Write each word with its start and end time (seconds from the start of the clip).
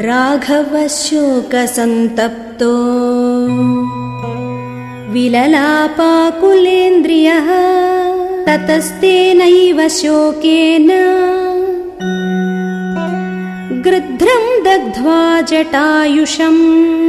राघवशोकसन्तप्तो। 0.00 2.72
विललापाकुलेन्द्रियः 5.12 7.48
ततस्तेनैव 8.46 9.88
शोकेन। 9.88 10.90
गृध्रम् 13.84 14.64
दग्ध्वा 14.64 15.40
जटायुषम्। 15.40 17.06